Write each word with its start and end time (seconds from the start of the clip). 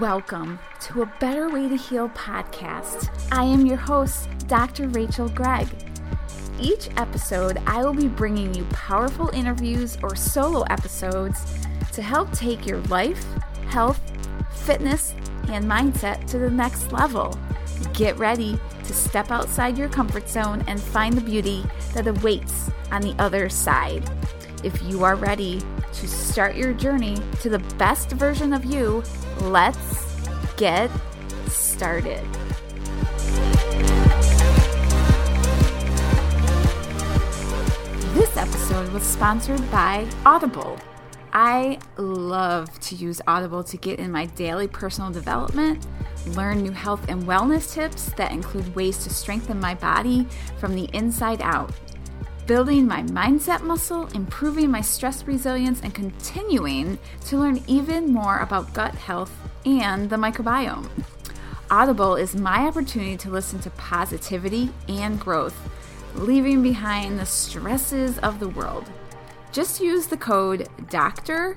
Welcome 0.00 0.58
to 0.80 1.02
a 1.02 1.12
Better 1.20 1.50
Way 1.50 1.68
to 1.68 1.76
Heal 1.76 2.08
podcast. 2.08 3.10
I 3.30 3.44
am 3.44 3.66
your 3.66 3.76
host, 3.76 4.30
Dr. 4.46 4.88
Rachel 4.88 5.28
Gregg. 5.28 5.68
Each 6.58 6.88
episode, 6.96 7.58
I 7.66 7.84
will 7.84 7.92
be 7.92 8.08
bringing 8.08 8.54
you 8.54 8.64
powerful 8.70 9.28
interviews 9.34 9.98
or 10.02 10.16
solo 10.16 10.62
episodes 10.70 11.38
to 11.92 12.00
help 12.00 12.32
take 12.32 12.64
your 12.64 12.78
life, 12.84 13.22
health, 13.68 14.00
fitness, 14.54 15.14
and 15.48 15.66
mindset 15.66 16.26
to 16.28 16.38
the 16.38 16.50
next 16.50 16.90
level. 16.90 17.38
Get 17.92 18.18
ready 18.18 18.58
to 18.84 18.94
step 18.94 19.30
outside 19.30 19.76
your 19.76 19.90
comfort 19.90 20.30
zone 20.30 20.64
and 20.66 20.80
find 20.80 21.12
the 21.14 21.20
beauty 21.20 21.62
that 21.92 22.06
awaits 22.06 22.70
on 22.90 23.02
the 23.02 23.14
other 23.18 23.50
side. 23.50 24.10
If 24.62 24.82
you 24.82 25.04
are 25.04 25.14
ready 25.14 25.60
to 25.94 26.08
start 26.08 26.56
your 26.56 26.72
journey 26.72 27.16
to 27.40 27.48
the 27.48 27.60
best 27.78 28.10
version 28.10 28.52
of 28.52 28.64
you, 28.64 29.02
let's 29.40 30.28
get 30.56 30.90
started. 31.48 32.22
This 38.14 38.36
episode 38.36 38.92
was 38.92 39.02
sponsored 39.02 39.70
by 39.70 40.06
Audible. 40.26 40.78
I 41.32 41.78
love 41.96 42.78
to 42.80 42.94
use 42.94 43.20
Audible 43.26 43.64
to 43.64 43.76
get 43.76 43.98
in 43.98 44.12
my 44.12 44.26
daily 44.26 44.68
personal 44.68 45.10
development, 45.10 45.86
learn 46.28 46.62
new 46.62 46.70
health 46.70 47.04
and 47.08 47.24
wellness 47.24 47.72
tips 47.72 48.12
that 48.12 48.30
include 48.30 48.74
ways 48.74 49.02
to 49.04 49.10
strengthen 49.10 49.58
my 49.58 49.74
body 49.74 50.26
from 50.58 50.74
the 50.74 50.88
inside 50.92 51.42
out 51.42 51.72
building 52.46 52.86
my 52.86 53.02
mindset 53.02 53.62
muscle, 53.62 54.06
improving 54.08 54.70
my 54.70 54.80
stress 54.80 55.24
resilience, 55.24 55.80
and 55.82 55.94
continuing 55.94 56.98
to 57.26 57.38
learn 57.38 57.62
even 57.66 58.12
more 58.12 58.38
about 58.38 58.74
gut 58.74 58.94
health 58.94 59.32
and 59.64 60.10
the 60.10 60.16
microbiome. 60.16 60.88
Audible 61.70 62.16
is 62.16 62.34
my 62.34 62.66
opportunity 62.66 63.16
to 63.16 63.30
listen 63.30 63.58
to 63.60 63.70
positivity 63.70 64.70
and 64.88 65.18
growth, 65.18 65.56
leaving 66.14 66.62
behind 66.62 67.18
the 67.18 67.26
stresses 67.26 68.18
of 68.18 68.38
the 68.38 68.48
world. 68.48 68.90
Just 69.50 69.80
use 69.80 70.06
the 70.06 70.16
code 70.16 70.68
DOCTOR, 70.90 71.56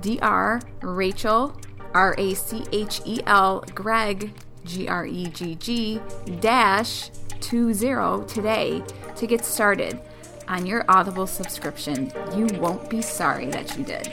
DR, 0.00 0.62
Rachel, 0.82 1.56
R 1.92 2.14
A 2.18 2.34
C 2.34 2.64
H 2.70 3.00
E 3.04 3.20
L, 3.26 3.64
Gregg, 3.74 4.32
G 4.64 4.86
R 4.86 5.06
E 5.06 5.26
G 5.26 5.56
G, 5.56 6.00
dash 6.38 7.10
20 7.40 8.24
today 8.26 8.82
to 9.16 9.26
get 9.26 9.44
started 9.44 10.00
on 10.50 10.66
your 10.66 10.84
Audible 10.88 11.28
subscription. 11.28 12.12
You 12.34 12.46
won't 12.58 12.90
be 12.90 13.00
sorry 13.00 13.46
that 13.50 13.78
you 13.78 13.84
did. 13.84 14.08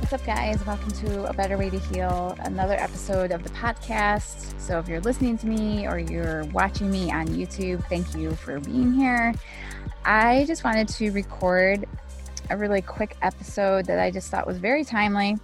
What's 0.00 0.14
up, 0.14 0.24
guys? 0.24 0.64
Welcome 0.64 0.90
to 0.92 1.26
A 1.26 1.34
Better 1.34 1.58
Way 1.58 1.68
to 1.68 1.78
Heal, 1.78 2.34
another 2.40 2.72
episode 2.72 3.32
of 3.32 3.42
the 3.42 3.50
podcast. 3.50 4.58
So, 4.58 4.78
if 4.78 4.88
you're 4.88 5.02
listening 5.02 5.36
to 5.38 5.46
me 5.46 5.86
or 5.86 5.98
you're 5.98 6.44
watching 6.46 6.90
me 6.90 7.12
on 7.12 7.28
YouTube, 7.28 7.86
thank 7.90 8.16
you 8.16 8.34
for 8.36 8.60
being 8.60 8.94
here. 8.94 9.34
I 10.06 10.46
just 10.46 10.64
wanted 10.64 10.88
to 10.88 11.10
record 11.10 11.84
a 12.48 12.56
really 12.56 12.80
quick 12.80 13.14
episode 13.20 13.84
that 13.86 13.98
I 13.98 14.10
just 14.10 14.30
thought 14.30 14.46
was 14.46 14.56
very 14.56 14.84
timely, 14.84 15.36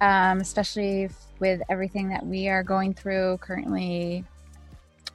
um, 0.00 0.40
especially 0.40 1.10
with 1.40 1.62
everything 1.68 2.08
that 2.10 2.24
we 2.24 2.48
are 2.48 2.62
going 2.62 2.94
through 2.94 3.38
currently 3.38 4.24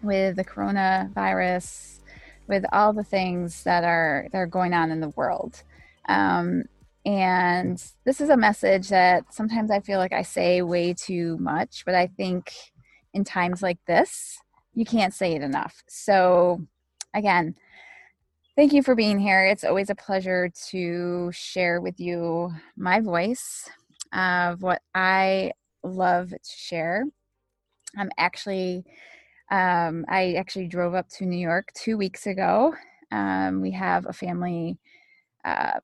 with 0.01 0.35
the 0.35 0.43
coronavirus, 0.43 1.99
with 2.47 2.65
all 2.71 2.93
the 2.93 3.03
things 3.03 3.63
that 3.63 3.83
are 3.83 4.27
that 4.31 4.37
are 4.37 4.47
going 4.47 4.73
on 4.73 4.91
in 4.91 4.99
the 4.99 5.09
world. 5.09 5.63
Um, 6.07 6.63
and 7.05 7.81
this 8.03 8.19
is 8.19 8.29
a 8.29 8.37
message 8.37 8.89
that 8.89 9.31
sometimes 9.33 9.69
I 9.69 9.79
feel 9.79 9.99
like 9.99 10.13
I 10.13 10.23
say 10.23 10.61
way 10.61 10.93
too 10.93 11.37
much, 11.37 11.83
but 11.85 11.93
I 11.93 12.07
think 12.07 12.51
in 13.13 13.23
times 13.23 13.61
like 13.61 13.77
this, 13.87 14.39
you 14.73 14.85
can't 14.85 15.13
say 15.13 15.33
it 15.33 15.43
enough. 15.43 15.83
So, 15.87 16.65
again, 17.13 17.55
thank 18.55 18.73
you 18.73 18.81
for 18.81 18.95
being 18.95 19.19
here. 19.19 19.45
It's 19.45 19.63
always 19.63 19.89
a 19.89 19.95
pleasure 19.95 20.51
to 20.69 21.31
share 21.31 21.79
with 21.79 21.99
you 21.99 22.51
my 22.75 22.99
voice 23.01 23.69
of 24.11 24.63
what 24.63 24.81
I 24.93 25.51
love 25.85 26.29
to 26.29 26.37
share. 26.43 27.03
I'm 27.97 28.09
actually, 28.17 28.83
um, 29.51 30.05
I 30.09 30.33
actually 30.33 30.67
drove 30.67 30.93
up 30.93 31.07
to 31.17 31.25
New 31.25 31.37
York 31.37 31.71
two 31.73 31.97
weeks 31.97 32.27
ago. 32.27 32.75
Um, 33.11 33.61
we 33.61 33.71
have 33.71 34.05
a 34.07 34.13
family 34.13 34.77
uh, 35.43 35.79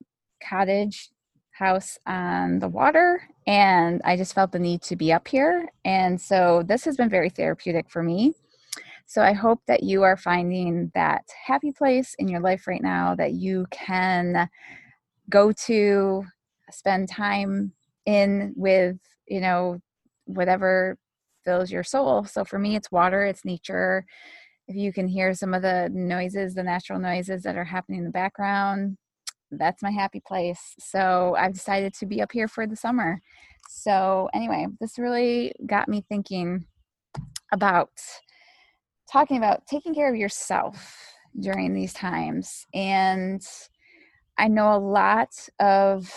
cottage 0.47 1.09
house 1.51 1.97
on 2.07 2.59
the 2.59 2.67
water, 2.67 3.21
and 3.45 4.01
I 4.03 4.17
just 4.17 4.33
felt 4.33 4.51
the 4.51 4.59
need 4.59 4.81
to 4.83 4.95
be 4.95 5.13
up 5.13 5.27
here. 5.27 5.69
And 5.85 6.19
so 6.19 6.63
this 6.65 6.83
has 6.85 6.97
been 6.97 7.09
very 7.09 7.29
therapeutic 7.29 7.89
for 7.89 8.03
me. 8.03 8.33
So 9.05 9.21
I 9.21 9.33
hope 9.33 9.61
that 9.67 9.83
you 9.83 10.03
are 10.03 10.15
finding 10.17 10.91
that 10.95 11.25
happy 11.45 11.71
place 11.71 12.15
in 12.17 12.27
your 12.27 12.39
life 12.39 12.65
right 12.65 12.81
now 12.81 13.13
that 13.15 13.33
you 13.33 13.65
can 13.69 14.49
go 15.29 15.51
to 15.51 16.23
spend 16.71 17.09
time 17.09 17.73
in 18.05 18.53
with, 18.55 18.97
you 19.27 19.41
know, 19.41 19.81
whatever 20.35 20.97
fills 21.43 21.71
your 21.71 21.83
soul. 21.83 22.25
So 22.25 22.43
for 22.45 22.59
me, 22.59 22.75
it's 22.75 22.91
water, 22.91 23.25
it's 23.25 23.45
nature. 23.45 24.05
If 24.67 24.75
you 24.75 24.93
can 24.93 25.07
hear 25.07 25.33
some 25.33 25.53
of 25.53 25.61
the 25.61 25.89
noises, 25.91 26.53
the 26.53 26.63
natural 26.63 26.99
noises 26.99 27.43
that 27.43 27.57
are 27.57 27.63
happening 27.65 27.99
in 27.99 28.05
the 28.05 28.11
background, 28.11 28.97
that's 29.51 29.83
my 29.83 29.91
happy 29.91 30.21
place. 30.25 30.75
So 30.79 31.35
I've 31.37 31.53
decided 31.53 31.93
to 31.95 32.05
be 32.05 32.21
up 32.21 32.31
here 32.31 32.47
for 32.47 32.65
the 32.65 32.75
summer. 32.75 33.19
So, 33.69 34.29
anyway, 34.33 34.67
this 34.79 34.97
really 34.97 35.53
got 35.65 35.87
me 35.87 36.03
thinking 36.07 36.65
about 37.51 37.91
talking 39.11 39.37
about 39.37 39.65
taking 39.67 39.93
care 39.93 40.09
of 40.09 40.15
yourself 40.15 40.95
during 41.39 41.73
these 41.73 41.93
times. 41.93 42.65
And 42.73 43.41
I 44.37 44.47
know 44.47 44.73
a 44.73 44.79
lot 44.79 45.29
of 45.59 46.11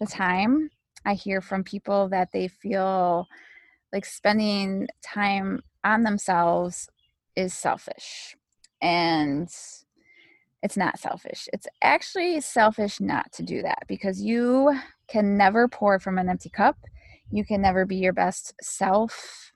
the 0.00 0.06
time 0.06 0.70
I 1.06 1.14
hear 1.14 1.40
from 1.40 1.64
people 1.64 2.08
that 2.10 2.28
they 2.32 2.48
feel 2.48 3.26
like 3.94 4.04
spending 4.04 4.88
time 5.02 5.62
on 5.84 6.02
themselves 6.02 6.88
is 7.36 7.54
selfish. 7.54 8.36
And 8.82 9.48
it's 10.62 10.76
not 10.76 10.98
selfish. 10.98 11.48
It's 11.52 11.68
actually 11.80 12.40
selfish 12.40 13.00
not 13.00 13.32
to 13.32 13.42
do 13.42 13.62
that 13.62 13.84
because 13.86 14.20
you 14.20 14.78
can 15.06 15.36
never 15.36 15.68
pour 15.68 15.98
from 15.98 16.18
an 16.18 16.28
empty 16.28 16.50
cup. 16.50 16.76
You 17.30 17.44
can 17.44 17.62
never 17.62 17.86
be 17.86 17.96
your 17.96 18.12
best 18.12 18.54
self 18.60 19.52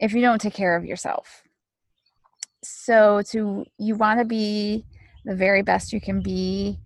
if 0.00 0.12
you 0.12 0.20
don't 0.20 0.40
take 0.40 0.54
care 0.54 0.76
of 0.76 0.84
yourself. 0.84 1.44
So 2.62 3.22
to 3.28 3.64
you 3.78 3.94
want 3.94 4.18
to 4.18 4.24
be 4.24 4.84
the 5.24 5.36
very 5.36 5.62
best 5.62 5.92
you 5.92 6.00
can 6.00 6.20
be 6.20 6.80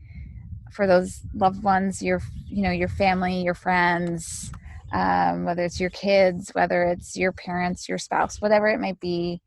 for 0.73 0.87
those 0.87 1.21
loved 1.35 1.63
ones, 1.63 2.03
your 2.03 2.21
you 2.47 2.63
know, 2.63 2.71
your 2.71 2.89
family, 2.89 3.43
your 3.43 3.55
friends, 3.55 4.53
um, 4.93 5.45
whether 5.45 5.65
it's 5.65 5.81
your 5.81 5.91
kids, 5.91 6.51
whether 6.55 6.85
it's 6.85 7.17
your 7.17 7.33
parents, 7.33 7.89
your 7.89 7.99
spouse, 7.99 8.41
whatever 8.41 8.69
it 8.69 8.81
might 8.81 8.99
be, 9.01 9.41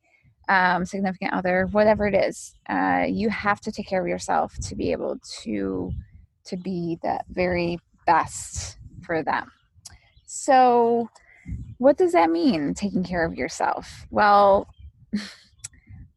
um, 0.50 0.86
significant 0.86 1.34
other, 1.34 1.68
whatever 1.72 2.08
it 2.08 2.14
is, 2.14 2.56
uh, 2.70 3.06
you 3.08 3.30
have 3.30 3.62
to 3.62 3.72
take 3.72 3.88
care 3.88 4.02
of 4.02 4.08
yourself 4.08 4.54
to 4.64 4.76
be 4.76 4.92
able 4.92 5.18
to 5.42 5.92
to 6.44 6.58
be 6.58 6.98
the 7.04 7.20
very 7.30 7.80
best 8.08 8.78
for 9.06 9.24
them. 9.24 9.52
So, 10.26 11.10
what 11.78 11.98
does 11.98 12.14
that 12.14 12.32
mean? 12.32 12.74
Taking 12.74 13.04
care 13.04 13.26
of 13.26 13.36
yourself? 13.36 14.06
Well. 14.10 14.68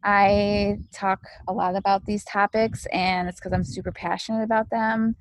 I 0.07 0.81
talk 0.93 1.27
a 1.49 1.53
lot 1.55 1.77
about 1.77 2.05
these 2.05 2.25
topics, 2.25 2.85
and 2.93 3.27
it's 3.27 3.41
because 3.41 3.55
I'm 3.55 3.65
super 3.65 3.91
passionate 3.91 4.43
about 4.43 4.69
them. 4.69 5.17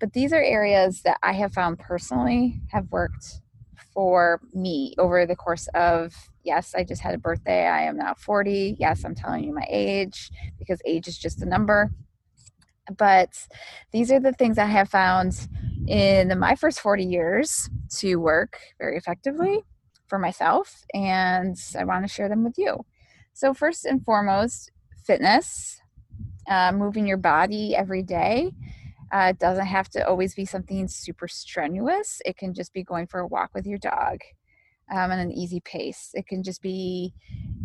But 0.00 0.12
these 0.12 0.32
are 0.32 0.42
areas 0.42 1.02
that 1.02 1.18
I 1.22 1.32
have 1.34 1.52
found 1.52 1.78
personally 1.78 2.60
have 2.72 2.90
worked 2.90 3.40
for 3.94 4.40
me 4.52 4.94
over 4.98 5.24
the 5.24 5.36
course 5.36 5.68
of 5.74 6.14
yes, 6.42 6.74
I 6.74 6.84
just 6.84 7.00
had 7.00 7.14
a 7.14 7.18
birthday. 7.18 7.66
I 7.66 7.82
am 7.82 7.96
now 7.96 8.14
40. 8.18 8.76
Yes, 8.78 9.04
I'm 9.04 9.14
telling 9.14 9.44
you 9.44 9.54
my 9.54 9.66
age 9.68 10.30
because 10.58 10.80
age 10.84 11.08
is 11.08 11.16
just 11.16 11.42
a 11.42 11.46
number. 11.46 11.90
But 12.98 13.30
these 13.92 14.12
are 14.12 14.20
the 14.20 14.32
things 14.32 14.58
I 14.58 14.66
have 14.66 14.90
found 14.90 15.48
in 15.86 16.38
my 16.38 16.54
first 16.54 16.80
40 16.80 17.04
years 17.04 17.70
to 17.96 18.16
work 18.16 18.58
very 18.78 18.96
effectively 18.96 19.62
for 20.06 20.18
myself, 20.18 20.84
and 20.92 21.56
I 21.78 21.84
want 21.84 22.04
to 22.04 22.12
share 22.12 22.28
them 22.28 22.44
with 22.44 22.58
you. 22.58 22.84
So, 23.32 23.54
first 23.54 23.86
and 23.86 24.04
foremost, 24.04 24.70
fitness, 25.02 25.80
uh, 26.48 26.72
moving 26.72 27.06
your 27.06 27.16
body 27.16 27.74
every 27.74 28.02
day. 28.02 28.52
Uh, 29.12 29.28
it 29.30 29.38
doesn't 29.38 29.66
have 29.66 29.88
to 29.90 30.06
always 30.08 30.34
be 30.34 30.44
something 30.44 30.88
super 30.88 31.28
strenuous. 31.28 32.20
It 32.24 32.36
can 32.36 32.54
just 32.54 32.72
be 32.72 32.82
going 32.84 33.06
for 33.06 33.20
a 33.20 33.26
walk 33.26 33.50
with 33.54 33.66
your 33.66 33.78
dog 33.78 34.20
um, 34.90 35.10
at 35.10 35.18
an 35.18 35.32
easy 35.32 35.60
pace. 35.60 36.10
It 36.14 36.26
can 36.26 36.42
just 36.42 36.62
be 36.62 37.14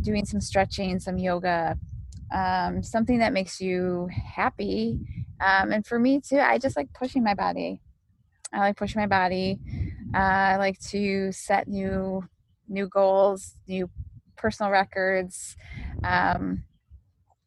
doing 0.01 0.25
some 0.25 0.41
stretching, 0.41 0.99
some 0.99 1.17
yoga, 1.17 1.77
um, 2.33 2.83
something 2.83 3.19
that 3.19 3.33
makes 3.33 3.61
you 3.61 4.09
happy 4.35 4.99
Um, 5.41 5.71
and 5.71 5.85
for 5.85 5.99
me 5.99 6.21
too, 6.21 6.39
I 6.39 6.57
just 6.59 6.77
like 6.77 6.93
pushing 6.93 7.23
my 7.23 7.33
body. 7.35 7.81
I 8.53 8.59
like 8.59 8.77
pushing 8.77 9.01
my 9.01 9.07
body. 9.07 9.59
Uh, 10.13 10.17
I 10.17 10.57
like 10.57 10.79
to 10.89 11.31
set 11.31 11.67
new 11.67 12.23
new 12.67 12.87
goals, 12.87 13.55
new 13.67 13.89
personal 14.37 14.71
records, 14.71 15.55
um, 16.03 16.63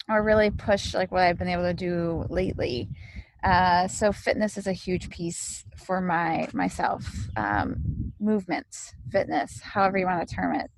or 0.08 0.22
really 0.22 0.50
push 0.50 0.94
like 0.94 1.12
what 1.12 1.22
I've 1.22 1.38
been 1.38 1.48
able 1.48 1.64
to 1.64 1.74
do 1.74 2.26
lately. 2.28 2.88
Uh, 3.42 3.88
so 3.88 4.12
fitness 4.12 4.56
is 4.56 4.66
a 4.66 4.72
huge 4.72 5.10
piece 5.10 5.64
for 5.76 6.00
my 6.00 6.48
myself. 6.52 7.04
Um, 7.36 8.12
movement, 8.20 8.94
fitness, 9.10 9.60
however 9.60 9.98
you 9.98 10.06
want 10.06 10.26
to 10.26 10.34
term 10.34 10.54
it, 10.54 10.70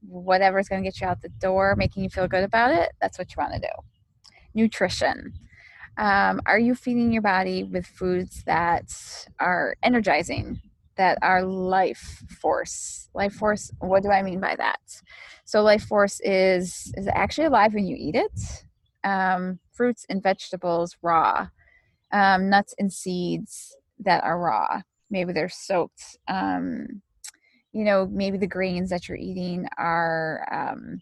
whatever 0.00 0.58
is 0.58 0.68
going 0.68 0.82
to 0.82 0.86
get 0.86 1.00
you 1.00 1.06
out 1.06 1.22
the 1.22 1.28
door, 1.28 1.76
making 1.76 2.02
you 2.02 2.10
feel 2.10 2.26
good 2.26 2.42
about 2.42 2.72
it. 2.72 2.90
That's 3.00 3.18
what 3.18 3.30
you 3.30 3.36
want 3.38 3.54
to 3.54 3.60
do. 3.60 4.32
Nutrition. 4.54 5.32
Um, 5.96 6.40
are 6.46 6.58
you 6.58 6.74
feeding 6.74 7.12
your 7.12 7.22
body 7.22 7.64
with 7.64 7.86
foods 7.86 8.42
that 8.46 8.92
are 9.40 9.76
energizing, 9.82 10.60
that 10.96 11.18
are 11.22 11.42
life 11.44 12.22
force? 12.40 13.08
Life 13.14 13.34
force. 13.34 13.70
What 13.80 14.02
do 14.02 14.10
I 14.10 14.22
mean 14.22 14.40
by 14.40 14.56
that? 14.56 14.80
So 15.44 15.62
life 15.62 15.84
force 15.84 16.20
is 16.24 16.92
is 16.96 17.08
actually 17.08 17.46
alive 17.46 17.74
when 17.74 17.86
you 17.86 17.96
eat 17.98 18.16
it. 18.16 18.64
Um, 19.04 19.60
fruits 19.72 20.04
and 20.08 20.22
vegetables 20.22 20.96
raw 21.02 21.48
um, 22.12 22.48
nuts 22.48 22.74
and 22.78 22.92
seeds 22.92 23.76
that 24.00 24.24
are 24.24 24.38
raw. 24.38 24.80
Maybe 25.10 25.32
they're 25.32 25.48
soaked. 25.48 26.18
Um, 26.28 27.02
you 27.72 27.84
know, 27.84 28.06
maybe 28.06 28.38
the 28.38 28.46
grains 28.46 28.90
that 28.90 29.08
you're 29.08 29.18
eating 29.18 29.66
are 29.76 30.46
um, 30.50 31.00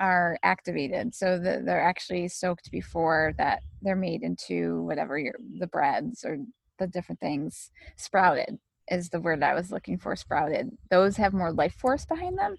are 0.00 0.38
activated, 0.42 1.14
so 1.14 1.38
they're 1.38 1.82
actually 1.82 2.28
soaked 2.28 2.70
before 2.70 3.34
that 3.36 3.62
they're 3.82 3.96
made 3.96 4.22
into 4.22 4.82
whatever 4.82 5.18
your 5.18 5.34
the 5.58 5.66
breads 5.66 6.24
or 6.24 6.38
the 6.78 6.86
different 6.86 7.20
things. 7.20 7.70
Sprouted 7.96 8.58
is 8.90 9.10
the 9.10 9.20
word 9.20 9.42
I 9.42 9.54
was 9.54 9.70
looking 9.70 9.98
for. 9.98 10.16
Sprouted. 10.16 10.70
Those 10.90 11.16
have 11.16 11.32
more 11.32 11.52
life 11.52 11.74
force 11.74 12.04
behind 12.04 12.38
them. 12.38 12.56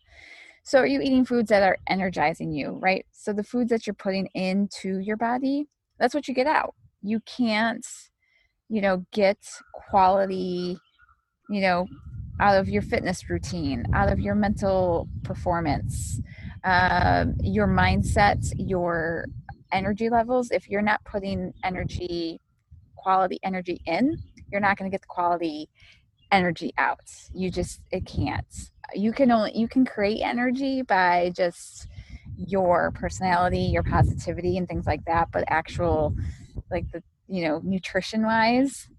So, 0.63 0.79
are 0.79 0.87
you 0.87 1.01
eating 1.01 1.25
foods 1.25 1.49
that 1.49 1.63
are 1.63 1.77
energizing 1.87 2.51
you, 2.51 2.77
right? 2.81 3.05
So, 3.11 3.33
the 3.33 3.43
foods 3.43 3.69
that 3.71 3.87
you're 3.87 3.93
putting 3.93 4.27
into 4.35 4.99
your 4.99 5.17
body, 5.17 5.67
that's 5.97 6.13
what 6.13 6.27
you 6.27 6.33
get 6.33 6.47
out 6.47 6.75
you 7.01 7.19
can't 7.21 7.85
you 8.69 8.81
know 8.81 9.05
get 9.11 9.37
quality 9.73 10.77
you 11.49 11.61
know 11.61 11.85
out 12.41 12.57
of 12.57 12.69
your 12.69 12.81
fitness 12.81 13.29
routine 13.29 13.85
out 13.93 14.11
of 14.11 14.19
your 14.19 14.35
mental 14.35 15.07
performance 15.23 16.21
um, 16.63 17.35
your 17.41 17.67
mindset 17.67 18.51
your 18.57 19.25
energy 19.71 20.09
levels. 20.09 20.51
If 20.51 20.69
you're 20.69 20.81
not 20.81 21.03
putting 21.05 21.53
energy 21.63 22.41
quality 22.95 23.39
energy 23.43 23.81
in 23.85 24.17
you're 24.51 24.61
not 24.61 24.77
going 24.77 24.89
to 24.89 24.93
get 24.93 25.01
the 25.01 25.07
quality 25.07 25.69
energy 26.31 26.73
out. 26.77 26.99
You 27.33 27.51
just 27.51 27.81
it 27.91 28.05
can't. 28.05 28.45
You 28.93 29.13
can 29.13 29.31
only 29.31 29.57
you 29.57 29.67
can 29.67 29.85
create 29.85 30.21
energy 30.21 30.81
by 30.81 31.31
just 31.35 31.87
your 32.37 32.91
personality 32.91 33.59
your 33.61 33.83
positivity 33.83 34.57
and 34.57 34.65
things 34.67 34.87
like 34.87 35.03
that 35.05 35.27
but 35.33 35.43
actual 35.49 36.15
like 36.71 36.91
the 36.91 37.03
you 37.27 37.47
know 37.47 37.61
nutrition 37.63 38.23
wise 38.23 38.89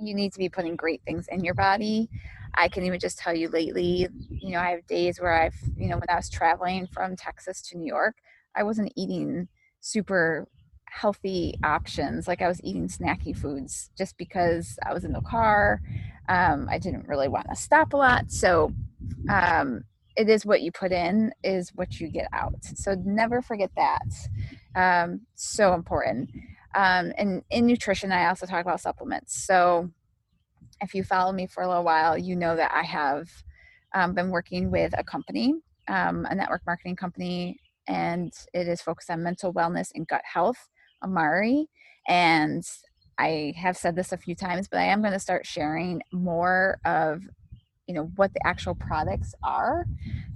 you 0.00 0.14
need 0.14 0.32
to 0.32 0.38
be 0.38 0.48
putting 0.48 0.76
great 0.76 1.02
things 1.04 1.26
in 1.30 1.44
your 1.44 1.54
body. 1.54 2.08
I 2.54 2.68
can 2.68 2.84
even 2.84 2.98
just 2.98 3.18
tell 3.18 3.34
you 3.34 3.48
lately 3.48 4.08
you 4.28 4.50
know 4.50 4.58
i 4.58 4.70
have 4.70 4.86
days 4.88 5.20
where 5.20 5.32
i've 5.32 5.54
you 5.76 5.88
know 5.88 5.96
when 5.96 6.08
i 6.08 6.16
was 6.16 6.28
traveling 6.28 6.88
from 6.88 7.14
texas 7.14 7.62
to 7.62 7.78
new 7.78 7.86
york 7.86 8.16
i 8.56 8.62
wasn't 8.64 8.92
eating 8.96 9.46
super 9.80 10.48
healthy 10.86 11.54
options. 11.62 12.26
Like 12.26 12.42
i 12.42 12.48
was 12.48 12.60
eating 12.64 12.88
snacky 12.88 13.36
foods 13.36 13.90
just 13.96 14.18
because 14.18 14.76
i 14.84 14.92
was 14.92 15.04
in 15.04 15.12
the 15.12 15.20
car. 15.20 15.80
Um, 16.28 16.66
i 16.68 16.78
didn't 16.78 17.06
really 17.06 17.28
want 17.28 17.48
to 17.48 17.56
stop 17.56 17.92
a 17.92 17.96
lot. 17.96 18.32
So 18.32 18.72
um, 19.28 19.84
it 20.16 20.28
is 20.28 20.44
what 20.44 20.62
you 20.62 20.72
put 20.72 20.90
in 20.90 21.32
is 21.44 21.70
what 21.76 22.00
you 22.00 22.08
get 22.08 22.26
out. 22.32 22.64
So 22.64 22.94
never 23.04 23.40
forget 23.42 23.70
that. 23.76 24.02
Um, 24.74 25.20
so 25.36 25.72
important 25.72 26.30
um, 26.74 27.12
and 27.16 27.42
in 27.50 27.66
nutrition, 27.66 28.12
I 28.12 28.28
also 28.28 28.46
talk 28.46 28.60
about 28.60 28.80
supplements. 28.80 29.44
So 29.44 29.90
if 30.80 30.94
you 30.94 31.04
follow 31.04 31.32
me 31.32 31.46
for 31.46 31.62
a 31.62 31.68
little 31.68 31.84
while, 31.84 32.16
you 32.16 32.36
know 32.36 32.56
that 32.56 32.72
I 32.72 32.82
have 32.82 33.28
um, 33.94 34.14
been 34.14 34.30
working 34.30 34.70
with 34.70 34.94
a 34.96 35.04
company, 35.04 35.54
um, 35.88 36.26
a 36.30 36.34
network 36.34 36.62
marketing 36.66 36.96
company, 36.96 37.58
and 37.86 38.32
it 38.54 38.68
is 38.68 38.80
focused 38.80 39.10
on 39.10 39.22
mental 39.22 39.52
wellness 39.52 39.90
and 39.94 40.06
gut 40.06 40.22
health, 40.24 40.68
Amare. 41.02 41.66
And 42.08 42.64
I 43.18 43.52
have 43.56 43.76
said 43.76 43.96
this 43.96 44.12
a 44.12 44.16
few 44.16 44.34
times, 44.34 44.68
but 44.68 44.80
I 44.80 44.84
am 44.84 45.00
going 45.00 45.12
to 45.12 45.18
start 45.18 45.46
sharing 45.46 46.02
more 46.12 46.78
of 46.84 47.22
you 47.86 47.94
know 47.94 48.12
what 48.14 48.32
the 48.32 48.46
actual 48.46 48.76
products 48.76 49.34
are 49.42 49.84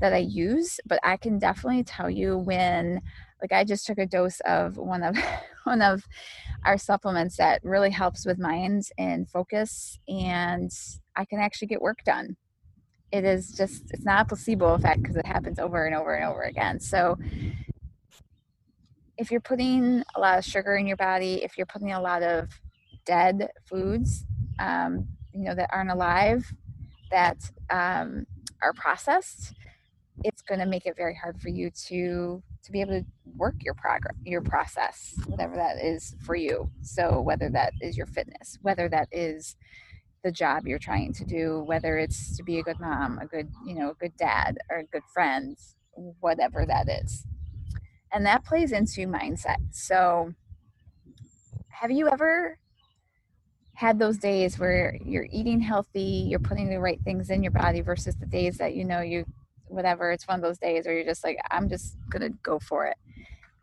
that 0.00 0.12
I 0.12 0.18
use, 0.18 0.80
but 0.86 0.98
I 1.04 1.16
can 1.16 1.38
definitely 1.38 1.84
tell 1.84 2.10
you 2.10 2.36
when 2.36 3.00
like 3.44 3.52
I 3.52 3.64
just 3.64 3.86
took 3.86 3.98
a 3.98 4.06
dose 4.06 4.40
of 4.46 4.78
one 4.78 5.02
of 5.02 5.18
one 5.64 5.82
of 5.82 6.02
our 6.64 6.78
supplements 6.78 7.36
that 7.36 7.60
really 7.62 7.90
helps 7.90 8.24
with 8.24 8.38
minds 8.38 8.90
and 8.96 9.28
focus 9.28 9.98
and 10.08 10.70
I 11.14 11.26
can 11.26 11.40
actually 11.40 11.68
get 11.68 11.82
work 11.82 11.98
done. 12.06 12.36
It 13.12 13.24
is 13.24 13.52
just 13.52 13.90
it's 13.90 14.04
not 14.04 14.22
a 14.22 14.28
placebo 14.28 14.72
effect 14.72 15.02
because 15.02 15.16
it 15.16 15.26
happens 15.26 15.58
over 15.58 15.84
and 15.84 15.94
over 15.94 16.14
and 16.14 16.24
over 16.24 16.42
again. 16.42 16.80
So 16.80 17.18
if 19.18 19.30
you're 19.30 19.40
putting 19.40 20.02
a 20.16 20.20
lot 20.20 20.38
of 20.38 20.44
sugar 20.44 20.76
in 20.76 20.86
your 20.86 20.96
body, 20.96 21.44
if 21.44 21.58
you're 21.58 21.66
putting 21.66 21.92
a 21.92 22.00
lot 22.00 22.22
of 22.22 22.48
dead 23.04 23.50
foods, 23.68 24.24
um, 24.58 25.06
you 25.34 25.44
know, 25.44 25.54
that 25.54 25.68
aren't 25.70 25.90
alive, 25.90 26.50
that 27.10 27.36
um, 27.70 28.26
are 28.62 28.72
processed, 28.72 29.54
it's 30.24 30.42
going 30.42 30.60
to 30.60 30.66
make 30.66 30.86
it 30.86 30.96
very 30.96 31.14
hard 31.14 31.40
for 31.40 31.50
you 31.50 31.70
to 31.88 32.42
to 32.64 32.72
be 32.72 32.80
able 32.80 33.00
to 33.00 33.06
work 33.36 33.54
your 33.60 33.74
progress 33.74 34.14
your 34.24 34.40
process 34.40 35.14
whatever 35.26 35.54
that 35.54 35.76
is 35.82 36.14
for 36.24 36.34
you. 36.34 36.70
So 36.82 37.20
whether 37.20 37.48
that 37.50 37.72
is 37.80 37.96
your 37.96 38.06
fitness 38.06 38.58
whether 38.62 38.88
that 38.88 39.08
is 39.12 39.56
the 40.22 40.32
job 40.32 40.66
you're 40.66 40.78
trying 40.78 41.12
to 41.12 41.24
do 41.24 41.62
whether 41.66 41.98
it's 41.98 42.36
to 42.36 42.42
be 42.42 42.58
a 42.58 42.62
good 42.62 42.80
mom 42.80 43.18
a 43.18 43.26
good 43.26 43.48
you 43.66 43.74
know 43.74 43.90
a 43.90 43.94
good 43.94 44.16
dad 44.16 44.56
or 44.70 44.78
a 44.78 44.86
good 44.86 45.02
friend 45.12 45.56
whatever 46.20 46.66
that 46.66 46.88
is. 46.88 47.24
And 48.12 48.26
that 48.26 48.44
plays 48.44 48.72
into 48.72 49.06
mindset. 49.06 49.58
So 49.72 50.34
have 51.68 51.90
you 51.90 52.08
ever 52.08 52.58
had 53.74 53.98
those 53.98 54.18
days 54.18 54.58
where 54.58 54.96
you're 55.04 55.26
eating 55.32 55.60
healthy 55.60 56.26
you're 56.28 56.38
putting 56.38 56.70
the 56.70 56.78
right 56.78 57.00
things 57.04 57.28
in 57.28 57.42
your 57.42 57.50
body 57.50 57.80
versus 57.80 58.14
the 58.14 58.26
days 58.26 58.56
that 58.56 58.74
you 58.74 58.84
know 58.84 59.00
you 59.00 59.24
whatever 59.68 60.12
it's 60.12 60.28
one 60.28 60.36
of 60.36 60.42
those 60.42 60.58
days 60.58 60.86
where 60.86 60.94
you're 60.94 61.04
just 61.04 61.24
like 61.24 61.38
i'm 61.50 61.68
just 61.68 61.96
gonna 62.10 62.30
go 62.42 62.58
for 62.58 62.86
it. 62.86 62.96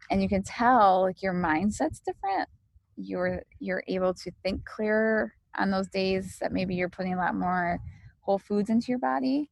And 0.09 0.21
you 0.21 0.27
can 0.27 0.43
tell 0.43 1.03
like 1.03 1.21
your 1.21 1.33
mindset's 1.33 2.01
different. 2.01 2.49
You're 2.97 3.43
you're 3.59 3.83
able 3.87 4.13
to 4.15 4.31
think 4.43 4.65
clearer 4.65 5.33
on 5.57 5.71
those 5.71 5.87
days 5.87 6.37
that 6.41 6.51
maybe 6.51 6.75
you're 6.75 6.89
putting 6.89 7.13
a 7.13 7.17
lot 7.17 7.33
more 7.33 7.79
whole 8.19 8.37
foods 8.37 8.69
into 8.69 8.87
your 8.89 8.99
body. 8.99 9.49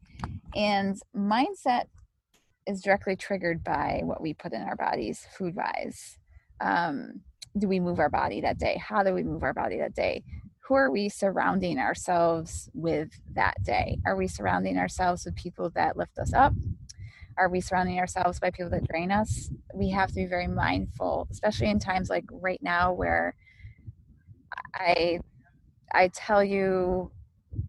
And 0.55 0.99
mindset 1.15 1.85
is 2.67 2.81
directly 2.81 3.15
triggered 3.15 3.63
by 3.63 4.01
what 4.03 4.21
we 4.21 4.33
put 4.33 4.53
in 4.53 4.61
our 4.61 4.75
bodies 4.75 5.25
food 5.37 5.55
wise 5.55 6.17
um, 6.61 7.21
do 7.57 7.67
we 7.67 7.79
move 7.79 7.99
our 7.99 8.09
body 8.09 8.41
that 8.41 8.59
day? 8.59 8.77
How 8.77 9.01
do 9.01 9.13
we 9.13 9.23
move 9.23 9.43
our 9.43 9.53
body 9.53 9.77
that 9.77 9.95
day 9.95 10.23
who 10.69 10.75
are 10.75 10.91
we 10.91 11.09
surrounding 11.09 11.79
ourselves 11.79 12.69
with 12.75 13.09
that 13.33 13.55
day? 13.63 13.97
Are 14.05 14.15
we 14.15 14.27
surrounding 14.27 14.77
ourselves 14.77 15.25
with 15.25 15.35
people 15.35 15.71
that 15.71 15.97
lift 15.97 16.19
us 16.19 16.31
up? 16.31 16.53
Are 17.37 17.49
we 17.49 17.59
surrounding 17.59 17.97
ourselves 17.97 18.39
by 18.39 18.51
people 18.51 18.69
that 18.69 18.87
drain 18.87 19.11
us? 19.11 19.49
We 19.73 19.89
have 19.89 20.09
to 20.09 20.13
be 20.13 20.27
very 20.27 20.45
mindful, 20.45 21.27
especially 21.31 21.71
in 21.71 21.79
times 21.79 22.07
like 22.07 22.25
right 22.31 22.61
now 22.61 22.93
where 22.93 23.33
I 24.75 25.21
I 25.91 26.09
tell 26.09 26.43
you 26.43 27.09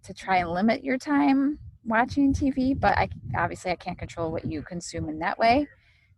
to 0.03 0.13
try 0.13 0.37
and 0.37 0.51
limit 0.51 0.85
your 0.85 0.99
time 0.99 1.59
watching 1.87 2.35
TV, 2.35 2.79
but 2.79 2.99
I 2.99 3.09
obviously 3.35 3.71
I 3.71 3.77
can't 3.77 3.99
control 3.99 4.31
what 4.31 4.45
you 4.45 4.61
consume 4.61 5.09
in 5.09 5.21
that 5.21 5.39
way. 5.39 5.67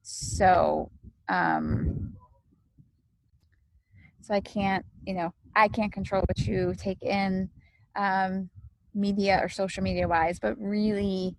So 0.03 0.91
um 1.29 2.17
I 4.33 4.41
can't, 4.41 4.85
you 5.05 5.15
know, 5.15 5.33
I 5.55 5.69
can't 5.69 5.93
control 5.93 6.23
what 6.23 6.47
you 6.47 6.75
take 6.77 7.03
in 7.03 7.51
um, 7.97 8.51
media 8.95 9.41
or 9.43 9.49
social 9.49 9.83
media 9.83 10.09
wise, 10.09 10.39
but 10.41 10.57
really, 10.59 11.37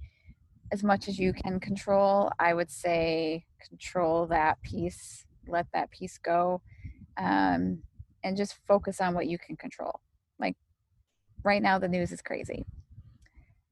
as 0.72 0.84
much 0.84 1.08
as 1.08 1.20
you 1.20 1.34
can 1.34 1.60
control, 1.60 2.32
I 2.40 2.54
would 2.54 2.72
say 2.72 3.46
control 3.68 4.28
that 4.28 4.62
piece, 4.62 5.26
let 5.48 5.68
that 5.74 5.92
piece 5.92 6.18
go, 6.18 6.62
um, 7.18 7.84
and 8.24 8.38
just 8.38 8.58
focus 8.68 9.00
on 9.00 9.14
what 9.14 9.28
you 9.28 9.38
can 9.38 9.56
control. 9.56 10.00
Like 10.40 10.56
right 11.44 11.62
now, 11.62 11.78
the 11.78 11.88
news 11.88 12.12
is 12.12 12.22
crazy, 12.22 12.66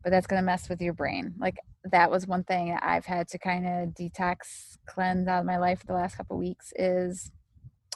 but 0.03 0.11
that's 0.11 0.27
going 0.27 0.41
to 0.41 0.45
mess 0.45 0.69
with 0.69 0.81
your 0.81 0.93
brain. 0.93 1.33
Like 1.39 1.57
that 1.91 2.11
was 2.11 2.27
one 2.27 2.43
thing 2.43 2.77
I've 2.81 3.05
had 3.05 3.27
to 3.29 3.39
kind 3.39 3.65
of 3.65 3.89
detox, 3.89 4.77
cleanse 4.87 5.27
out 5.27 5.39
of 5.39 5.45
my 5.45 5.57
life 5.57 5.83
the 5.85 5.93
last 5.93 6.17
couple 6.17 6.37
weeks 6.37 6.71
is 6.75 7.31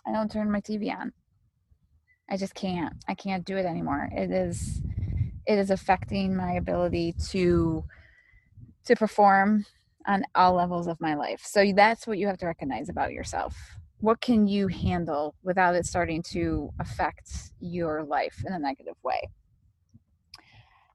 I 0.07 0.11
don't 0.11 0.31
turn 0.31 0.51
my 0.51 0.61
TV 0.61 0.95
on. 0.95 1.13
I 2.29 2.37
just 2.37 2.55
can't. 2.55 2.93
I 3.07 3.13
can't 3.15 3.45
do 3.45 3.57
it 3.57 3.65
anymore. 3.65 4.09
It 4.11 4.31
is 4.31 4.81
it 5.47 5.59
is 5.59 5.69
affecting 5.69 6.35
my 6.35 6.53
ability 6.53 7.13
to 7.29 7.83
to 8.85 8.95
perform 8.95 9.65
on 10.07 10.23
all 10.35 10.53
levels 10.53 10.87
of 10.87 11.01
my 11.01 11.15
life. 11.15 11.41
So 11.43 11.71
that's 11.75 12.05
what 12.05 12.17
you 12.17 12.27
have 12.27 12.37
to 12.39 12.45
recognize 12.45 12.89
about 12.89 13.11
yourself. 13.11 13.55
What 13.99 14.21
can 14.21 14.47
you 14.47 14.67
handle 14.67 15.35
without 15.43 15.75
it 15.75 15.85
starting 15.85 16.21
to 16.31 16.69
affect 16.79 17.31
your 17.59 18.03
life 18.03 18.43
in 18.45 18.53
a 18.53 18.59
negative 18.59 18.95
way? 19.03 19.29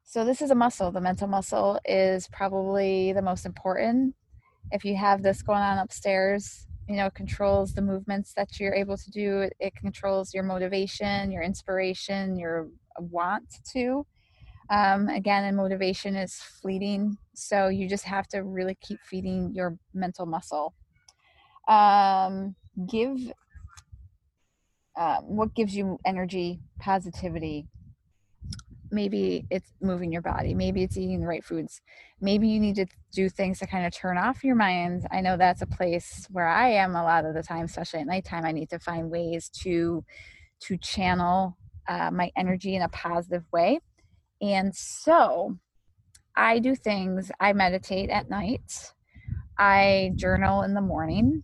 So 0.05 0.25
this 0.25 0.43
is 0.43 0.51
a 0.51 0.57
muscle. 0.57 0.91
The 0.91 1.01
mental 1.01 1.29
muscle 1.29 1.81
is 1.85 2.29
probably 2.29 3.13
the 3.13 3.23
most 3.23 3.47
important. 3.47 4.15
If 4.71 4.85
you 4.85 4.97
have 4.97 5.23
this 5.23 5.43
going 5.43 5.61
on 5.61 5.79
upstairs, 5.79 6.67
you 6.91 6.97
know, 6.97 7.09
controls 7.09 7.73
the 7.73 7.83
movements 7.83 8.33
that 8.35 8.59
you're 8.59 8.75
able 8.75 8.97
to 8.97 9.11
do. 9.13 9.49
It 9.61 9.77
controls 9.77 10.35
your 10.35 10.43
motivation, 10.43 11.31
your 11.31 11.43
inspiration, 11.43 12.37
your 12.37 12.69
want 12.99 13.45
to. 13.73 14.05
Um, 14.71 15.09
again, 15.09 15.45
and 15.45 15.57
motivation 15.57 16.17
is 16.17 16.35
fleeting. 16.35 17.17
So 17.33 17.69
you 17.69 17.89
just 17.89 18.03
have 18.05 18.27
to 18.29 18.43
really 18.43 18.77
keep 18.81 18.99
feeding 19.05 19.53
your 19.55 19.79
mental 19.95 20.27
muscle. 20.27 20.75
Um, 21.69 22.57
give 22.91 23.19
uh, 24.97 25.21
what 25.21 25.55
gives 25.55 25.77
you 25.77 25.97
energy, 26.05 26.61
positivity, 26.81 27.69
maybe 28.91 29.47
it's 29.51 29.73
moving 29.81 30.13
your 30.13 30.23
body 30.23 30.55
maybe 30.55 30.83
it's 30.83 30.97
eating 30.97 31.21
the 31.21 31.27
right 31.27 31.45
foods 31.45 31.81
maybe 32.21 32.49
you 32.49 32.61
need 32.61 32.75
to 32.75 32.87
do 33.13 33.29
things 33.29 33.59
to 33.59 33.67
kind 33.67 33.87
of 33.87 33.93
turn 33.93 34.17
off 34.17 34.45
your 34.45 34.55
mind. 34.55 35.07
I 35.11 35.21
know 35.21 35.37
that's 35.37 35.63
a 35.63 35.67
place 35.67 36.27
where 36.31 36.47
i 36.47 36.69
am 36.69 36.95
a 36.95 37.03
lot 37.03 37.25
of 37.25 37.35
the 37.35 37.43
time 37.43 37.65
especially 37.65 38.01
at 38.01 38.07
nighttime 38.07 38.45
i 38.45 38.53
need 38.53 38.71
to 38.71 38.79
find 38.79 39.11
ways 39.11 39.49
to 39.63 40.05
to 40.61 40.77
channel 40.77 41.57
uh, 41.89 42.11
my 42.11 42.31
energy 42.37 42.77
in 42.77 42.83
a 42.83 42.89
positive 42.91 43.45
way. 43.53 43.81
And 44.41 44.75
so 44.75 45.57
i 46.37 46.59
do 46.59 46.75
things 46.75 47.31
i 47.41 47.53
meditate 47.53 48.09
at 48.11 48.31
night 48.31 48.93
i 49.59 50.13
journal 50.15 50.63
in 50.63 50.75
the 50.75 50.81
morning 50.81 51.43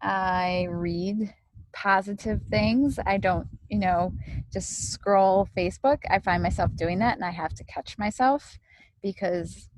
i 0.00 0.66
read 0.70 1.34
positive 1.72 2.40
things. 2.50 2.98
I 3.04 3.18
don't, 3.18 3.46
you 3.68 3.78
know, 3.78 4.12
just 4.52 4.92
scroll 4.92 5.48
Facebook. 5.56 5.98
I 6.10 6.18
find 6.18 6.42
myself 6.42 6.74
doing 6.74 6.98
that 7.00 7.16
and 7.16 7.24
I 7.24 7.30
have 7.30 7.54
to 7.54 7.64
catch 7.64 7.98
myself 7.98 8.58
because 9.02 9.68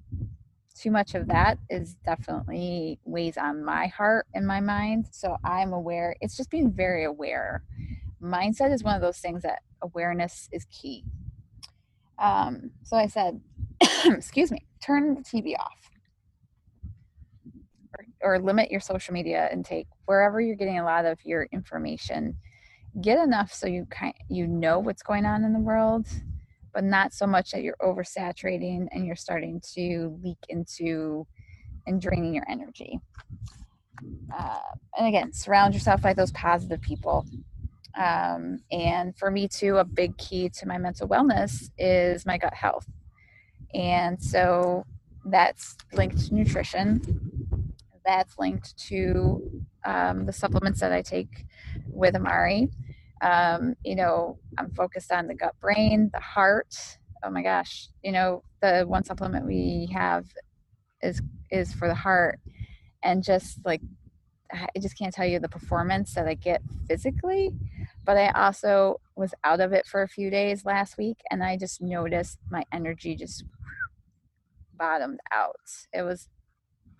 too 0.74 0.90
much 0.90 1.14
of 1.14 1.28
that 1.28 1.58
is 1.68 1.94
definitely 2.06 2.98
weighs 3.04 3.36
on 3.36 3.64
my 3.64 3.86
heart 3.86 4.26
and 4.34 4.46
my 4.46 4.60
mind. 4.60 5.08
So 5.10 5.36
I'm 5.44 5.72
aware. 5.72 6.16
It's 6.20 6.36
just 6.36 6.50
being 6.50 6.72
very 6.72 7.04
aware. 7.04 7.62
Mindset 8.22 8.72
is 8.72 8.82
one 8.82 8.94
of 8.94 9.02
those 9.02 9.18
things 9.18 9.42
that 9.42 9.60
awareness 9.82 10.48
is 10.52 10.66
key. 10.70 11.04
Um, 12.18 12.70
so 12.82 12.96
I 12.96 13.06
said, 13.06 13.40
excuse 14.06 14.50
me, 14.50 14.66
turn 14.80 15.14
the 15.14 15.22
TV 15.22 15.54
off 15.58 15.79
or 18.22 18.38
limit 18.38 18.70
your 18.70 18.80
social 18.80 19.14
media 19.14 19.48
intake 19.52 19.86
wherever 20.06 20.40
you're 20.40 20.56
getting 20.56 20.78
a 20.78 20.84
lot 20.84 21.04
of 21.04 21.18
your 21.24 21.44
information. 21.52 22.36
Get 23.00 23.18
enough 23.18 23.52
so 23.52 23.66
you 23.66 23.86
kind 23.90 24.14
you 24.28 24.46
know 24.46 24.78
what's 24.78 25.02
going 25.02 25.24
on 25.24 25.44
in 25.44 25.52
the 25.52 25.60
world 25.60 26.06
but 26.72 26.84
not 26.84 27.12
so 27.12 27.26
much 27.26 27.50
that 27.50 27.62
you're 27.62 27.76
oversaturating 27.82 28.86
and 28.92 29.06
you're 29.06 29.16
starting 29.16 29.60
to 29.74 30.16
leak 30.22 30.38
into 30.48 31.26
and 31.86 32.00
draining 32.00 32.34
your 32.34 32.44
energy. 32.48 33.00
Uh, 34.36 34.58
and 34.96 35.06
again 35.06 35.32
surround 35.32 35.74
yourself 35.74 36.00
by 36.00 36.14
those 36.14 36.32
positive 36.32 36.80
people. 36.80 37.26
Um, 37.98 38.60
and 38.70 39.16
for 39.16 39.30
me 39.30 39.48
too 39.48 39.78
a 39.78 39.84
big 39.84 40.16
key 40.16 40.48
to 40.50 40.66
my 40.66 40.78
mental 40.78 41.08
wellness 41.08 41.70
is 41.78 42.24
my 42.24 42.38
gut 42.38 42.54
health. 42.54 42.86
And 43.74 44.20
so 44.22 44.84
that's 45.24 45.76
linked 45.92 46.18
to 46.26 46.34
nutrition 46.34 47.39
that's 48.04 48.38
linked 48.38 48.76
to 48.88 49.64
um, 49.84 50.26
the 50.26 50.32
supplements 50.32 50.80
that 50.80 50.92
I 50.92 51.02
take 51.02 51.44
with 51.86 52.14
Amare. 52.14 52.68
Um, 53.22 53.74
you 53.84 53.96
know, 53.96 54.38
I'm 54.58 54.70
focused 54.70 55.12
on 55.12 55.26
the 55.26 55.34
gut 55.34 55.54
brain, 55.60 56.10
the 56.12 56.20
heart. 56.20 56.74
Oh 57.22 57.30
my 57.30 57.42
gosh, 57.42 57.88
you 58.02 58.12
know, 58.12 58.42
the 58.62 58.84
one 58.86 59.04
supplement 59.04 59.46
we 59.46 59.88
have 59.92 60.26
is 61.02 61.20
is 61.50 61.72
for 61.74 61.88
the 61.88 61.94
heart, 61.94 62.40
and 63.02 63.22
just 63.22 63.60
like 63.64 63.82
I 64.52 64.68
just 64.80 64.98
can't 64.98 65.14
tell 65.14 65.26
you 65.26 65.38
the 65.38 65.48
performance 65.48 66.14
that 66.14 66.26
I 66.26 66.34
get 66.34 66.62
physically. 66.88 67.50
But 68.04 68.16
I 68.16 68.30
also 68.30 69.00
was 69.16 69.34
out 69.44 69.60
of 69.60 69.72
it 69.72 69.86
for 69.86 70.02
a 70.02 70.08
few 70.08 70.30
days 70.30 70.64
last 70.64 70.96
week, 70.98 71.18
and 71.30 71.42
I 71.42 71.56
just 71.56 71.80
noticed 71.80 72.38
my 72.50 72.64
energy 72.72 73.14
just 73.14 73.44
bottomed 74.76 75.20
out. 75.32 75.56
It 75.92 76.02
was 76.02 76.28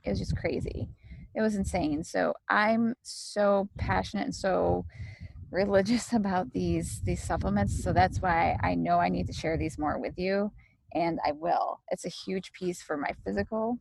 it 0.05 0.11
was 0.11 0.19
just 0.19 0.37
crazy. 0.37 0.89
It 1.35 1.41
was 1.41 1.55
insane. 1.55 2.03
So 2.05 2.35
I'm 2.49 2.95
so 3.03 3.69
passionate 3.79 4.25
and 4.25 4.35
so 4.35 4.85
religious 5.51 6.13
about 6.13 6.53
these 6.53 7.01
these 7.03 7.23
supplements. 7.23 7.83
So 7.83 7.93
that's 7.93 8.21
why 8.21 8.57
I 8.63 8.75
know 8.75 8.99
I 8.99 9.09
need 9.09 9.27
to 9.27 9.33
share 9.33 9.57
these 9.57 9.79
more 9.79 9.99
with 9.99 10.19
you 10.19 10.53
and 10.95 11.19
I 11.25 11.33
will. 11.33 11.81
It's 11.91 12.05
a 12.05 12.09
huge 12.09 12.53
piece 12.53 12.83
for 12.83 12.97
my 12.97 13.11
physical, 13.25 13.79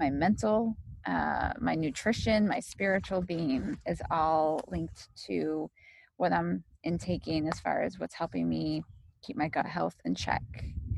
my 0.00 0.10
mental, 0.10 0.76
uh, 1.06 1.52
my 1.60 1.74
nutrition, 1.74 2.48
my 2.48 2.60
spiritual 2.60 3.22
being 3.22 3.78
is 3.86 4.00
all 4.10 4.60
linked 4.68 5.08
to 5.26 5.70
what 6.16 6.32
I'm 6.32 6.64
intaking 6.82 7.48
as 7.48 7.60
far 7.60 7.82
as 7.82 7.98
what's 7.98 8.14
helping 8.14 8.48
me 8.48 8.82
keep 9.22 9.36
my 9.36 9.48
gut 9.48 9.66
health 9.66 9.96
in 10.04 10.14
check 10.14 10.42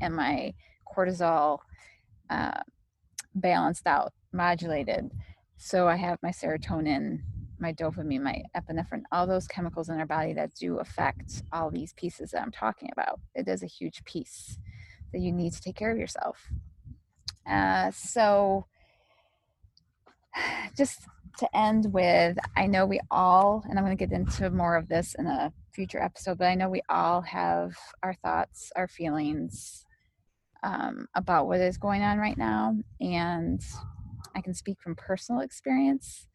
and 0.01 0.15
my 0.15 0.53
cortisol 0.95 1.59
uh, 2.29 2.59
balanced 3.39 3.87
out, 3.87 4.13
modulated. 4.31 5.11
So 5.57 5.87
I 5.87 5.95
have 5.95 6.19
my 6.21 6.29
serotonin, 6.29 7.19
my 7.59 7.73
dopamine, 7.73 8.21
my 8.21 8.43
epinephrine, 8.55 9.03
all 9.11 9.25
those 9.25 9.47
chemicals 9.47 9.89
in 9.89 9.99
our 9.99 10.05
body 10.05 10.33
that 10.33 10.53
do 10.55 10.77
affect 10.77 11.43
all 11.51 11.71
these 11.71 11.93
pieces 11.93 12.31
that 12.31 12.41
I'm 12.41 12.51
talking 12.51 12.89
about. 12.91 13.19
It 13.33 13.47
is 13.47 13.63
a 13.63 13.67
huge 13.67 14.03
piece 14.03 14.57
that 15.11 15.19
you 15.19 15.31
need 15.31 15.53
to 15.53 15.61
take 15.61 15.75
care 15.75 15.91
of 15.91 15.97
yourself. 15.97 16.37
Uh, 17.49 17.91
so 17.91 18.65
just 20.77 20.99
to 21.39 21.57
end 21.57 21.93
with, 21.93 22.37
I 22.55 22.67
know 22.67 22.85
we 22.85 22.99
all, 23.11 23.63
and 23.69 23.77
I'm 23.77 23.85
going 23.85 23.97
to 23.97 24.05
get 24.05 24.15
into 24.15 24.49
more 24.49 24.75
of 24.75 24.87
this 24.87 25.15
in 25.17 25.27
a 25.27 25.53
future 25.71 26.01
episode, 26.01 26.39
but 26.39 26.47
I 26.47 26.55
know 26.55 26.69
we 26.69 26.81
all 26.89 27.21
have 27.21 27.75
our 28.01 28.15
thoughts, 28.15 28.71
our 28.75 28.87
feelings 28.87 29.85
um, 30.63 31.07
about 31.15 31.47
what 31.47 31.59
is 31.59 31.77
going 31.77 32.03
on 32.03 32.17
right 32.17 32.37
now. 32.37 32.75
And 32.99 33.61
I 34.35 34.41
can 34.41 34.53
speak 34.53 34.79
from 34.81 34.95
personal 34.95 35.41
experience. 35.41 36.27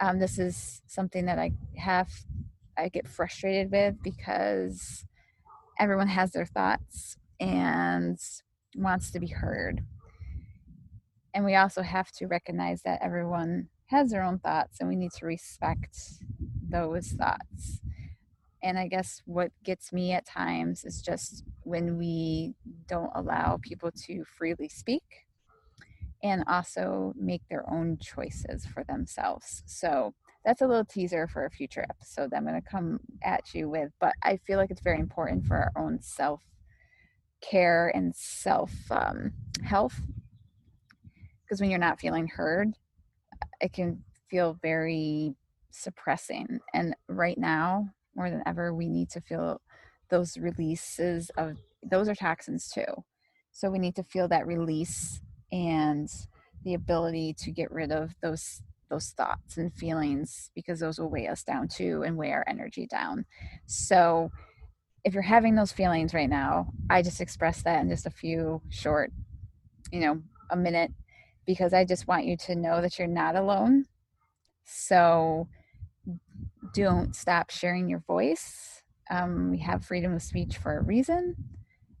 Um, 0.00 0.18
this 0.18 0.38
is 0.38 0.82
something 0.86 1.26
that 1.26 1.38
I 1.38 1.52
have, 1.76 2.10
I 2.76 2.88
get 2.88 3.08
frustrated 3.08 3.70
with 3.70 4.02
because 4.02 5.06
everyone 5.78 6.08
has 6.08 6.32
their 6.32 6.46
thoughts 6.46 7.16
and 7.40 8.18
wants 8.74 9.10
to 9.12 9.20
be 9.20 9.28
heard. 9.28 9.82
And 11.34 11.44
we 11.44 11.54
also 11.54 11.82
have 11.82 12.10
to 12.12 12.26
recognize 12.26 12.82
that 12.82 13.00
everyone 13.02 13.68
has 13.86 14.10
their 14.10 14.22
own 14.22 14.38
thoughts 14.38 14.80
and 14.80 14.88
we 14.88 14.96
need 14.96 15.12
to 15.12 15.26
respect 15.26 15.96
those 16.68 17.08
thoughts. 17.08 17.80
And 18.66 18.76
I 18.80 18.88
guess 18.88 19.22
what 19.26 19.52
gets 19.62 19.92
me 19.92 20.10
at 20.10 20.26
times 20.26 20.84
is 20.84 21.00
just 21.00 21.44
when 21.62 21.98
we 21.98 22.52
don't 22.88 23.12
allow 23.14 23.60
people 23.62 23.92
to 24.06 24.24
freely 24.24 24.68
speak 24.68 25.04
and 26.24 26.42
also 26.48 27.12
make 27.16 27.42
their 27.48 27.64
own 27.70 27.96
choices 27.98 28.66
for 28.66 28.82
themselves. 28.82 29.62
So 29.66 30.14
that's 30.44 30.62
a 30.62 30.66
little 30.66 30.84
teaser 30.84 31.28
for 31.28 31.44
a 31.44 31.50
future 31.50 31.86
episode 31.88 32.32
that 32.32 32.38
I'm 32.38 32.44
going 32.44 32.60
to 32.60 32.68
come 32.68 32.98
at 33.22 33.54
you 33.54 33.68
with. 33.68 33.92
But 34.00 34.14
I 34.24 34.36
feel 34.38 34.58
like 34.58 34.72
it's 34.72 34.82
very 34.82 34.98
important 34.98 35.46
for 35.46 35.56
our 35.56 35.72
own 35.76 36.02
self 36.02 36.42
care 37.40 37.92
and 37.94 38.16
self 38.16 38.72
um, 38.90 39.32
health. 39.62 40.00
Because 41.44 41.60
when 41.60 41.70
you're 41.70 41.78
not 41.78 42.00
feeling 42.00 42.26
heard, 42.26 42.72
it 43.60 43.72
can 43.72 44.02
feel 44.28 44.58
very 44.60 45.36
suppressing. 45.70 46.58
And 46.74 46.96
right 47.08 47.38
now, 47.38 47.90
more 48.16 48.30
than 48.30 48.42
ever, 48.46 48.74
we 48.74 48.88
need 48.88 49.10
to 49.10 49.20
feel 49.20 49.60
those 50.08 50.36
releases 50.36 51.30
of 51.36 51.58
those 51.82 52.08
are 52.08 52.14
toxins 52.14 52.68
too. 52.68 53.04
So 53.52 53.70
we 53.70 53.78
need 53.78 53.96
to 53.96 54.02
feel 54.02 54.28
that 54.28 54.46
release 54.46 55.20
and 55.52 56.08
the 56.64 56.74
ability 56.74 57.34
to 57.38 57.50
get 57.50 57.70
rid 57.70 57.92
of 57.92 58.14
those 58.22 58.62
those 58.88 59.10
thoughts 59.16 59.56
and 59.56 59.72
feelings 59.74 60.50
because 60.54 60.78
those 60.78 60.98
will 60.98 61.10
weigh 61.10 61.26
us 61.26 61.42
down 61.42 61.66
too 61.66 62.04
and 62.04 62.16
weigh 62.16 62.32
our 62.32 62.44
energy 62.46 62.86
down. 62.86 63.24
So 63.66 64.30
if 65.04 65.12
you're 65.12 65.22
having 65.22 65.56
those 65.56 65.72
feelings 65.72 66.14
right 66.14 66.30
now, 66.30 66.68
I 66.88 67.02
just 67.02 67.20
express 67.20 67.62
that 67.62 67.80
in 67.80 67.88
just 67.88 68.06
a 68.06 68.10
few 68.10 68.62
short, 68.70 69.12
you 69.90 70.00
know, 70.00 70.22
a 70.50 70.56
minute 70.56 70.92
because 71.46 71.72
I 71.72 71.84
just 71.84 72.06
want 72.06 72.26
you 72.26 72.36
to 72.38 72.54
know 72.54 72.80
that 72.80 72.98
you're 72.98 73.08
not 73.08 73.36
alone. 73.36 73.86
So 74.64 75.48
don't 76.74 77.14
stop 77.16 77.50
sharing 77.50 77.88
your 77.88 78.00
voice 78.00 78.82
Um, 79.10 79.50
we 79.52 79.58
have 79.58 79.84
freedom 79.84 80.14
of 80.14 80.22
speech 80.22 80.58
for 80.58 80.78
a 80.78 80.82
reason, 80.82 81.36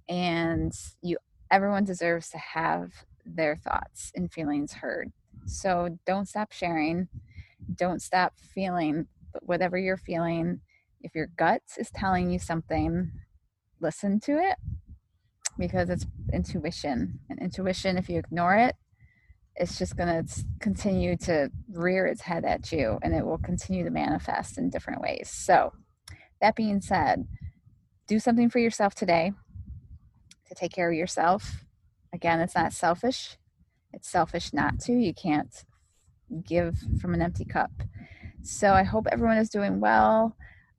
and 0.08 0.72
you 1.02 1.18
everyone 1.50 1.84
deserves 1.84 2.30
to 2.30 2.38
have 2.38 2.92
their 3.24 3.56
thoughts 3.56 4.12
and 4.14 4.32
feelings 4.32 4.72
heard. 4.74 5.12
So 5.46 5.98
don't 6.06 6.28
stop 6.28 6.52
sharing. 6.52 7.08
Don't 7.76 8.02
stop 8.02 8.34
feeling 8.38 9.06
whatever 9.42 9.78
you're 9.78 9.96
feeling. 9.96 10.60
If 11.02 11.14
your 11.14 11.28
gut 11.36 11.62
is 11.78 11.90
telling 11.90 12.30
you 12.30 12.38
something, 12.38 13.12
listen 13.80 14.20
to 14.20 14.32
it 14.38 14.56
because 15.58 15.90
it's 15.90 16.06
intuition. 16.32 17.20
And 17.30 17.40
intuition, 17.40 17.98
if 17.98 18.08
you 18.08 18.18
ignore 18.18 18.56
it, 18.56 18.76
it's 19.56 19.78
just 19.78 19.96
going 19.96 20.24
to 20.24 20.44
continue 20.60 21.16
to 21.16 21.50
rear 21.72 22.06
its 22.06 22.20
head 22.20 22.44
at 22.44 22.70
you 22.72 22.98
and 23.02 23.14
it 23.14 23.24
will 23.24 23.38
continue 23.38 23.84
to 23.84 23.90
manifest 23.90 24.58
in 24.58 24.70
different 24.70 25.00
ways. 25.00 25.30
So, 25.30 25.72
that 26.42 26.54
being 26.54 26.82
said, 26.82 27.26
do 28.06 28.18
something 28.18 28.50
for 28.50 28.58
yourself 28.58 28.94
today 28.94 29.32
to 30.46 30.54
take 30.54 30.72
care 30.72 30.90
of 30.90 30.96
yourself. 30.96 31.64
Again, 32.12 32.40
it's 32.40 32.54
not 32.54 32.74
selfish, 32.74 33.38
it's 33.92 34.08
selfish 34.08 34.52
not 34.52 34.78
to. 34.80 34.92
You 34.92 35.14
can't 35.14 35.64
give 36.44 36.76
from 37.00 37.14
an 37.14 37.22
empty 37.22 37.46
cup. 37.46 37.70
So, 38.42 38.72
I 38.72 38.82
hope 38.82 39.06
everyone 39.10 39.38
is 39.38 39.48
doing 39.48 39.80
well. 39.80 40.36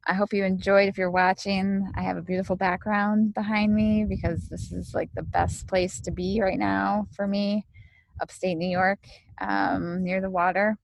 I 0.09 0.13
hope 0.13 0.33
you 0.33 0.45
enjoyed 0.45 0.87
if 0.87 0.97
you're 0.97 1.11
watching. 1.11 1.91
I 1.95 2.01
have 2.03 2.15
a 2.15 2.21
beautiful 2.21 2.55
background 2.55 3.33
behind 3.33 3.73
me 3.73 4.05
because 4.07 4.47
this 4.47 4.71
is 4.71 4.93
like 4.93 5.09
the 5.15 5.23
best 5.23 5.67
place 5.67 5.99
to 6.01 6.11
be 6.11 6.39
right 6.41 6.59
now 6.59 7.07
for 7.13 7.27
me 7.27 7.65
upstate 8.19 8.57
New 8.57 8.69
York, 8.69 8.99
um, 9.39 10.03
near 10.03 10.21
the 10.21 10.29
water. 10.29 10.77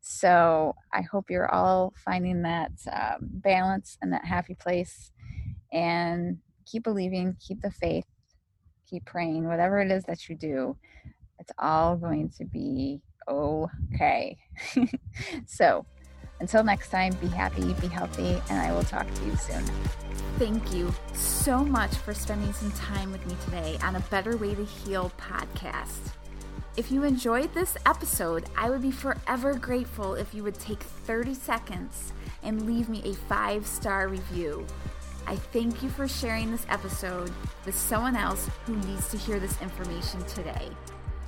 So 0.00 0.76
I 0.92 1.02
hope 1.02 1.30
you're 1.30 1.52
all 1.52 1.92
finding 2.04 2.42
that 2.42 2.72
um, 2.92 3.18
balance 3.22 3.98
and 4.00 4.12
that 4.12 4.24
happy 4.24 4.54
place. 4.54 5.10
And 5.72 6.38
keep 6.64 6.84
believing, 6.84 7.36
keep 7.40 7.60
the 7.60 7.70
faith, 7.70 8.06
keep 8.88 9.04
praying, 9.04 9.48
whatever 9.48 9.80
it 9.80 9.90
is 9.90 10.04
that 10.04 10.28
you 10.28 10.36
do, 10.36 10.76
it's 11.38 11.52
all 11.58 11.96
going 11.96 12.30
to 12.38 12.44
be 12.44 13.00
okay. 13.28 14.38
so 15.46 15.84
until 16.40 16.62
next 16.62 16.90
time, 16.90 17.12
be 17.14 17.28
happy, 17.28 17.72
be 17.74 17.86
healthy, 17.86 18.40
and 18.50 18.60
I 18.60 18.72
will 18.72 18.82
talk 18.82 19.12
to 19.12 19.24
you 19.24 19.36
soon. 19.36 19.64
Thank 20.38 20.74
you 20.74 20.94
so 21.14 21.64
much 21.64 21.94
for 21.94 22.12
spending 22.12 22.52
some 22.52 22.70
time 22.72 23.10
with 23.10 23.26
me 23.26 23.34
today 23.46 23.78
on 23.82 23.96
a 23.96 24.00
Better 24.00 24.36
Way 24.36 24.54
to 24.54 24.64
Heal 24.64 25.10
podcast. 25.18 26.12
If 26.76 26.92
you 26.92 27.04
enjoyed 27.04 27.54
this 27.54 27.74
episode, 27.86 28.44
I 28.54 28.68
would 28.68 28.82
be 28.82 28.90
forever 28.90 29.54
grateful 29.54 30.14
if 30.14 30.34
you 30.34 30.42
would 30.42 30.60
take 30.60 30.82
30 30.82 31.32
seconds 31.32 32.12
and 32.42 32.66
leave 32.66 32.90
me 32.90 33.00
a 33.02 33.14
five 33.14 33.66
star 33.66 34.08
review. 34.08 34.66
I 35.26 35.36
thank 35.36 35.82
you 35.82 35.88
for 35.88 36.06
sharing 36.06 36.50
this 36.50 36.66
episode 36.68 37.32
with 37.64 37.74
someone 37.78 38.14
else 38.14 38.50
who 38.66 38.76
needs 38.76 39.08
to 39.08 39.16
hear 39.16 39.40
this 39.40 39.60
information 39.62 40.22
today. 40.26 40.68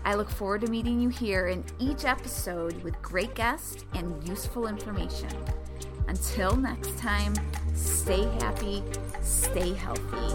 I 0.04 0.16
look 0.16 0.28
forward 0.28 0.60
to 0.62 0.70
meeting 0.70 1.00
you 1.00 1.08
here 1.08 1.48
in 1.48 1.64
each 1.78 2.04
episode 2.04 2.82
with 2.82 3.00
great 3.00 3.34
guests 3.34 3.86
and 3.94 4.28
useful 4.28 4.66
information. 4.66 5.30
Until 6.08 6.56
next 6.56 6.98
time, 6.98 7.32
stay 7.74 8.24
happy, 8.40 8.82
stay 9.22 9.72
healthy. 9.72 10.34